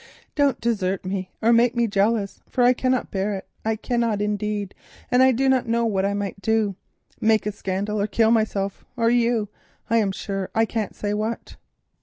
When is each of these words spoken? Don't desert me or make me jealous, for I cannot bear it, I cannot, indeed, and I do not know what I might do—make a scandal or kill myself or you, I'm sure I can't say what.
Don't 0.33 0.59
desert 0.59 1.05
me 1.05 1.29
or 1.43 1.53
make 1.53 1.75
me 1.75 1.85
jealous, 1.85 2.39
for 2.49 2.63
I 2.63 2.73
cannot 2.73 3.11
bear 3.11 3.35
it, 3.35 3.45
I 3.63 3.75
cannot, 3.75 4.19
indeed, 4.19 4.73
and 5.11 5.21
I 5.21 5.31
do 5.31 5.47
not 5.47 5.67
know 5.67 5.85
what 5.85 6.05
I 6.05 6.15
might 6.15 6.41
do—make 6.41 7.45
a 7.45 7.51
scandal 7.51 8.01
or 8.01 8.07
kill 8.07 8.31
myself 8.31 8.83
or 8.97 9.11
you, 9.11 9.49
I'm 9.91 10.11
sure 10.11 10.49
I 10.55 10.65
can't 10.65 10.95
say 10.95 11.13
what. 11.13 11.55